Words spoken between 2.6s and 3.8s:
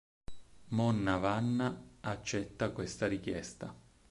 questa richiesta.